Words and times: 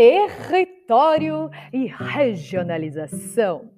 território 0.00 1.50
e 1.70 1.84
regionalização. 1.84 3.68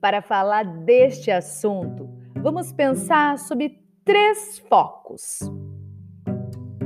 Para 0.00 0.22
falar 0.22 0.62
deste 0.62 1.30
assunto, 1.30 2.08
vamos 2.36 2.72
pensar 2.72 3.36
sobre 3.36 3.80
três 4.02 4.58
focos. 4.66 5.40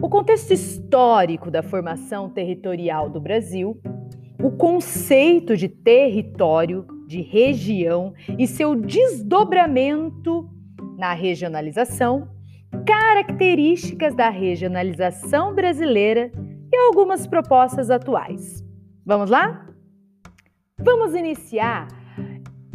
O 0.03 0.09
contexto 0.09 0.53
histórico 0.53 1.49
da 1.49 1.63
formação 1.63 2.29
territorial 2.29 3.09
do 3.09 3.21
Brasil, 3.21 3.81
o 4.43 4.51
conceito 4.51 5.57
de 5.57 5.69
território, 5.69 6.85
de 7.07 7.21
região 7.21 8.13
e 8.37 8.49
seu 8.49 8.75
desdobramento 8.75 10.51
na 10.99 11.13
regionalização, 11.13 12.29
características 12.85 14.13
da 14.13 14.29
regionalização 14.29 15.55
brasileira 15.55 16.33
algumas 16.89 17.27
propostas 17.27 17.91
atuais. 17.91 18.65
Vamos 19.05 19.31
lá? 19.31 19.67
Vamos 20.79 21.15
iniciar 21.15 21.89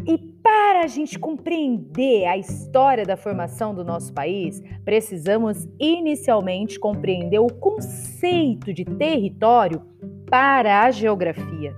e 0.06 0.16
para 0.16 0.84
a 0.84 0.86
gente 0.86 1.18
compreender 1.18 2.26
a 2.26 2.38
história 2.38 3.04
da 3.04 3.16
formação 3.16 3.74
do 3.74 3.84
nosso 3.84 4.14
país, 4.14 4.62
precisamos 4.84 5.66
inicialmente 5.80 6.78
compreender 6.78 7.40
o 7.40 7.52
conceito 7.52 8.72
de 8.72 8.84
território 8.84 9.82
para 10.30 10.82
a 10.82 10.90
geografia. 10.92 11.74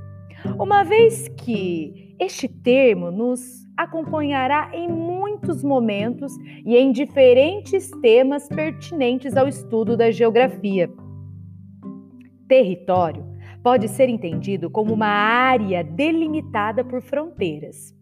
Uma 0.58 0.82
vez 0.82 1.28
que 1.28 2.14
este 2.20 2.46
termo 2.46 3.10
nos 3.10 3.66
acompanhará 3.74 4.70
em 4.74 4.88
muitos 4.88 5.64
momentos 5.64 6.36
e 6.66 6.76
em 6.76 6.92
diferentes 6.92 7.90
temas 8.02 8.46
pertinentes 8.48 9.36
ao 9.38 9.48
estudo 9.48 9.96
da 9.96 10.10
geografia. 10.10 10.90
Território 12.48 13.24
pode 13.62 13.88
ser 13.88 14.08
entendido 14.08 14.70
como 14.70 14.94
uma 14.94 15.06
área 15.06 15.84
delimitada 15.84 16.82
por 16.82 17.02
fronteiras 17.02 17.96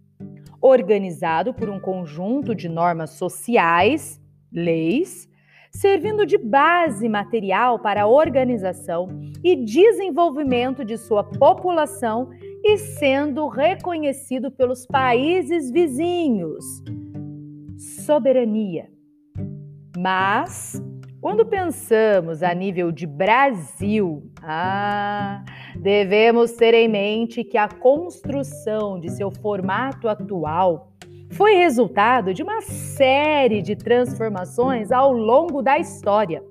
organizado 0.60 1.54
por 1.54 1.68
um 1.68 1.78
conjunto 1.78 2.54
de 2.54 2.68
normas 2.68 3.10
sociais, 3.10 4.20
leis, 4.52 5.28
servindo 5.70 6.24
de 6.24 6.38
base 6.38 7.08
material 7.08 7.78
para 7.78 8.02
a 8.02 8.06
organização 8.06 9.08
e 9.44 9.56
desenvolvimento 9.56 10.84
de 10.84 10.96
sua 10.96 11.22
população 11.22 12.30
e 12.64 12.78
sendo 12.78 13.46
reconhecido 13.46 14.50
pelos 14.50 14.86
países 14.86 15.70
vizinhos. 15.70 16.64
Soberania. 18.04 18.88
Mas 19.98 20.82
quando 21.26 21.44
pensamos 21.44 22.40
a 22.40 22.54
nível 22.54 22.92
de 22.92 23.04
Brasil, 23.04 24.30
ah, 24.40 25.44
devemos 25.74 26.52
ter 26.52 26.72
em 26.72 26.86
mente 26.86 27.42
que 27.42 27.58
a 27.58 27.66
construção 27.66 29.00
de 29.00 29.10
seu 29.10 29.32
formato 29.32 30.08
atual 30.08 30.92
foi 31.32 31.56
resultado 31.56 32.32
de 32.32 32.44
uma 32.44 32.60
série 32.60 33.60
de 33.60 33.74
transformações 33.74 34.92
ao 34.92 35.12
longo 35.12 35.62
da 35.62 35.80
história. 35.80 36.44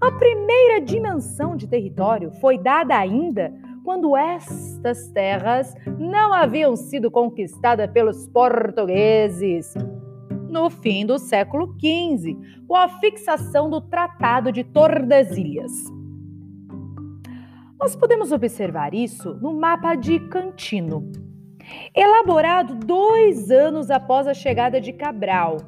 A 0.00 0.10
primeira 0.12 0.80
dimensão 0.80 1.54
de 1.54 1.68
território 1.68 2.30
foi 2.40 2.56
dada 2.56 2.96
ainda 2.96 3.52
quando 3.84 4.16
estas 4.16 5.08
terras 5.08 5.74
não 5.98 6.32
haviam 6.32 6.74
sido 6.74 7.10
conquistadas 7.10 7.90
pelos 7.90 8.26
portugueses 8.28 9.74
no 10.56 10.70
fim 10.70 11.04
do 11.04 11.18
século 11.18 11.76
XV, 11.78 12.34
com 12.66 12.74
a 12.74 12.88
fixação 12.88 13.68
do 13.68 13.78
Tratado 13.78 14.50
de 14.50 14.64
Tordesilhas. 14.64 15.70
Nós 17.78 17.94
podemos 17.94 18.32
observar 18.32 18.94
isso 18.94 19.34
no 19.34 19.52
mapa 19.52 19.94
de 19.94 20.18
Cantino, 20.18 21.12
elaborado 21.94 22.74
dois 22.74 23.50
anos 23.50 23.90
após 23.90 24.26
a 24.26 24.32
chegada 24.32 24.80
de 24.80 24.94
Cabral. 24.94 25.58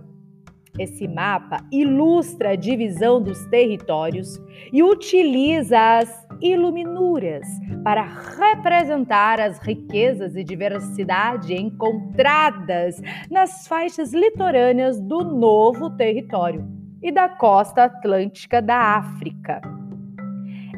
Esse 0.78 1.06
mapa 1.06 1.58
ilustra 1.70 2.50
a 2.50 2.56
divisão 2.56 3.22
dos 3.22 3.44
territórios 3.48 4.40
e 4.72 4.82
utiliza 4.82 5.98
as 5.98 6.27
iluminuras 6.40 7.46
para 7.82 8.02
representar 8.02 9.40
as 9.40 9.58
riquezas 9.58 10.36
e 10.36 10.44
diversidade 10.44 11.54
encontradas 11.54 13.00
nas 13.30 13.66
faixas 13.66 14.12
litorâneas 14.12 15.00
do 15.00 15.24
novo 15.24 15.88
território 15.90 16.66
e 17.02 17.10
da 17.12 17.28
costa 17.28 17.84
atlântica 17.84 18.60
da 18.60 18.96
África. 18.96 19.62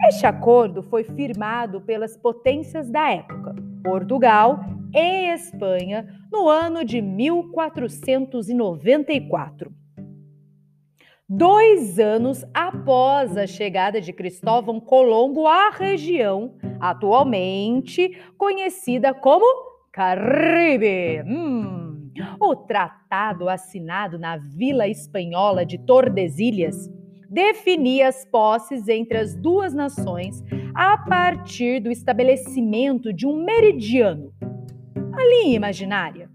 Este 0.09 0.27
acordo 0.27 0.83
foi 0.83 1.05
firmado 1.05 1.81
pelas 1.81 2.15
potências 2.17 2.91
da 2.91 3.11
época, 3.11 3.55
Portugal 3.83 4.61
e 4.95 5.33
Espanha, 5.33 6.07
no 6.33 6.49
ano 6.49 6.85
de 6.85 7.03
1494 7.03 9.80
dois 11.33 12.01
anos 12.01 12.45
após 12.53 13.37
a 13.37 13.47
chegada 13.47 14.01
de 14.01 14.13
Cristóvão 14.13 14.81
Colombo 14.81 15.47
à 15.47 15.71
região, 15.71 16.57
atualmente 16.81 18.21
conhecida 18.37 19.15
como 19.15 19.47
Caribe. 19.93 21.23
Hum. 21.25 22.11
O 22.41 22.57
tratado 22.57 23.49
assinado 23.49 24.19
na 24.19 24.37
Vila 24.37 24.89
Espanhola 24.89 25.65
de 25.65 25.79
Tordesilhas 25.79 26.91
definia 27.29 28.09
as 28.09 28.25
posses 28.25 28.89
entre 28.89 29.17
as 29.17 29.37
duas 29.37 29.73
nações 29.73 30.43
a 30.75 30.99
partir 30.99 31.79
do 31.79 31.93
estabelecimento 31.93 33.13
de 33.13 33.25
um 33.25 33.45
meridiano, 33.45 34.33
a 35.13 35.23
linha 35.23 35.55
imaginária 35.55 36.30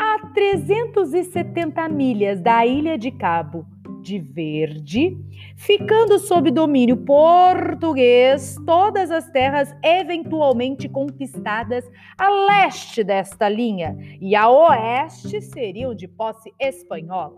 a 0.00 0.18
370 0.32 1.86
milhas 1.90 2.40
da 2.40 2.64
ilha 2.64 2.96
de 2.96 3.10
Cabo 3.10 3.66
de 4.00 4.18
Verde, 4.18 5.14
ficando 5.56 6.18
sob 6.18 6.50
domínio 6.50 6.96
português 6.96 8.56
todas 8.64 9.10
as 9.10 9.28
terras 9.28 9.76
eventualmente 9.84 10.88
conquistadas 10.88 11.84
a 12.16 12.30
leste 12.30 13.04
desta 13.04 13.46
linha 13.46 13.94
e 14.18 14.34
a 14.34 14.48
oeste 14.48 15.42
seriam 15.42 15.94
de 15.94 16.08
posse 16.08 16.50
espanhola. 16.58 17.36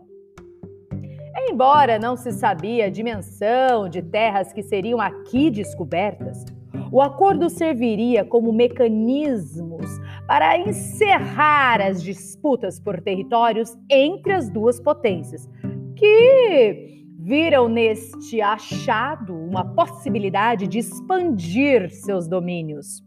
Embora 1.50 1.99
não 1.99 2.17
se 2.17 2.31
sabia 2.31 2.87
a 2.87 2.91
dimensão 2.91 3.89
de 3.89 4.03
terras 4.03 4.53
que 4.53 4.62
seriam 4.62 5.00
aqui 5.00 5.50
descobertas, 5.50 6.44
o 6.93 7.00
acordo 7.00 7.49
serviria 7.49 8.23
como 8.23 8.53
mecanismos 8.53 9.91
para 10.27 10.56
encerrar 10.59 11.81
as 11.81 12.03
disputas 12.03 12.78
por 12.78 13.00
territórios 13.00 13.77
entre 13.91 14.33
as 14.33 14.49
duas 14.50 14.81
potências, 14.81 15.49
que 15.97 17.06
viram 17.19 17.69
neste 17.69 18.41
achado 18.41 19.34
uma 19.34 19.65
possibilidade 19.75 20.66
de 20.66 20.78
expandir 20.78 21.91
seus 21.91 22.27
domínios. 22.27 23.05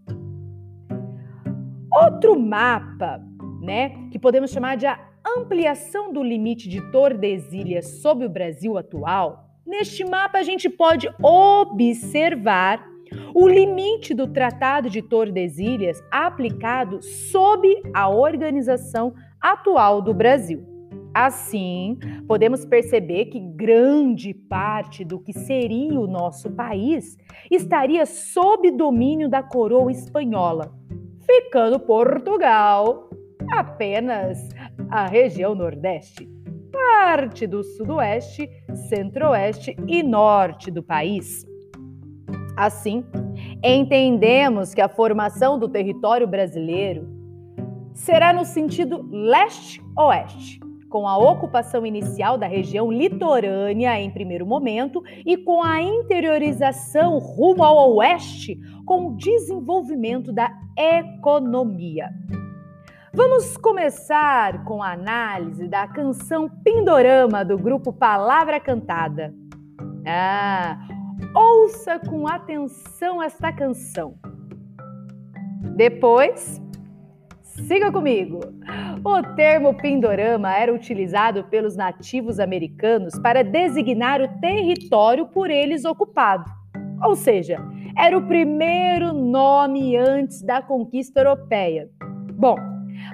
Outro 1.91 2.39
mapa, 2.39 3.21
né, 3.61 4.09
que 4.11 4.19
podemos 4.19 4.51
chamar 4.51 4.75
de 4.77 4.85
a 4.85 4.99
ampliação 5.37 6.13
do 6.13 6.23
limite 6.23 6.69
de 6.69 6.79
Tordesilhas 6.91 8.01
sobre 8.01 8.25
o 8.25 8.29
Brasil 8.29 8.77
atual, 8.77 9.49
neste 9.65 10.05
mapa 10.05 10.37
a 10.37 10.43
gente 10.43 10.69
pode 10.69 11.09
observar 11.21 12.85
o 13.35 13.49
limite 13.49 14.13
do 14.13 14.27
Tratado 14.27 14.89
de 14.89 15.01
Tordesilhas 15.01 16.01
aplicado 16.09 17.01
sob 17.03 17.67
a 17.93 18.07
organização 18.07 19.13
atual 19.41 20.01
do 20.01 20.13
Brasil. 20.13 20.65
Assim, 21.13 21.97
podemos 22.29 22.65
perceber 22.65 23.25
que 23.25 23.39
grande 23.41 24.33
parte 24.33 25.03
do 25.03 25.19
que 25.19 25.33
seria 25.33 25.99
o 25.99 26.07
nosso 26.07 26.49
país 26.51 27.17
estaria 27.51 28.05
sob 28.05 28.71
domínio 28.71 29.27
da 29.27 29.43
coroa 29.43 29.91
espanhola, 29.91 30.73
ficando 31.25 31.77
Portugal 31.77 33.09
apenas 33.51 34.47
a 34.89 35.07
região 35.07 35.53
Nordeste, 35.53 36.25
parte 36.71 37.45
do 37.45 37.63
Sudoeste, 37.63 38.49
Centro-Oeste 38.87 39.75
e 39.87 40.01
Norte 40.01 40.71
do 40.71 40.81
país. 40.81 41.45
Assim, 42.57 43.03
entendemos 43.73 44.73
que 44.73 44.81
a 44.81 44.87
formação 44.87 45.57
do 45.57 45.67
território 45.67 46.27
brasileiro 46.27 47.07
será 47.93 48.33
no 48.33 48.45
sentido 48.45 49.07
leste-oeste, 49.09 50.59
com 50.89 51.07
a 51.07 51.17
ocupação 51.17 51.85
inicial 51.85 52.37
da 52.37 52.45
região 52.45 52.91
litorânea 52.91 53.99
em 53.99 54.11
primeiro 54.11 54.45
momento 54.45 55.01
e 55.25 55.35
com 55.35 55.63
a 55.63 55.81
interiorização 55.81 57.17
rumo 57.17 57.63
ao 57.63 57.95
oeste, 57.95 58.59
com 58.85 59.07
o 59.07 59.17
desenvolvimento 59.17 60.31
da 60.31 60.51
economia. 60.77 62.09
Vamos 63.13 63.55
começar 63.55 64.65
com 64.65 64.83
a 64.83 64.91
análise 64.91 65.67
da 65.69 65.87
canção 65.87 66.49
Pindorama 66.63 67.45
do 67.45 67.57
grupo 67.57 67.93
Palavra 67.93 68.59
Cantada. 68.59 69.33
Ah, 70.05 70.77
Ouça 71.33 71.99
com 71.99 72.27
atenção 72.27 73.21
esta 73.21 73.51
canção. 73.51 74.15
Depois, 75.75 76.61
siga 77.41 77.91
comigo. 77.91 78.39
O 79.03 79.21
termo 79.35 79.73
Pindorama 79.75 80.55
era 80.55 80.73
utilizado 80.73 81.43
pelos 81.45 81.75
nativos 81.75 82.39
americanos 82.39 83.17
para 83.19 83.43
designar 83.43 84.21
o 84.21 84.39
território 84.39 85.27
por 85.27 85.49
eles 85.49 85.85
ocupado. 85.85 86.49
Ou 87.03 87.15
seja, 87.15 87.59
era 87.97 88.17
o 88.17 88.27
primeiro 88.27 89.13
nome 89.13 89.95
antes 89.95 90.41
da 90.41 90.61
conquista 90.61 91.21
europeia. 91.21 91.89
Bom, 92.33 92.55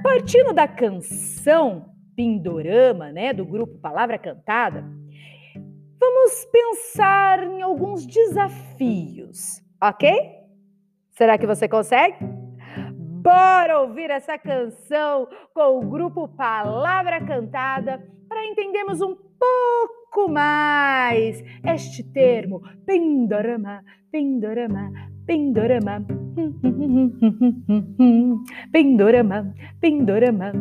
partindo 0.01 0.53
da 0.53 0.67
canção 0.67 1.91
Pindorama, 2.15 3.11
né, 3.11 3.33
do 3.33 3.45
grupo 3.45 3.77
Palavra 3.79 4.17
Cantada, 4.17 4.85
vamos 6.21 6.45
pensar 6.45 7.43
em 7.43 7.61
alguns 7.63 8.05
desafios, 8.05 9.59
ok? 9.81 10.13
Será 11.09 11.35
que 11.37 11.47
você 11.47 11.67
consegue? 11.67 12.15
Bora 12.93 13.81
ouvir 13.81 14.11
essa 14.11 14.37
canção 14.37 15.27
com 15.53 15.79
o 15.79 15.89
grupo 15.89 16.27
Palavra 16.27 17.25
Cantada 17.25 18.05
para 18.27 18.45
entendermos 18.45 19.01
um 19.01 19.15
pouco 19.15 20.29
mais 20.29 21.41
este 21.65 22.03
termo 22.03 22.61
Pindorama, 22.85 23.83
Pindorama, 24.11 24.91
Pindorama, 25.25 26.05
Pindorama, 28.71 29.55
Pindorama. 29.79 30.51